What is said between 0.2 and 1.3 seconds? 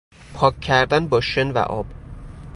پاک کردن با